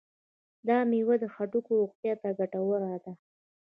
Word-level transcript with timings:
دا 0.67 0.77
میوه 0.89 1.15
د 1.19 1.25
هډوکو 1.33 1.71
روغتیا 1.81 2.13
ته 2.21 2.29
ګټوره 2.39 2.93
ده. 3.03 3.11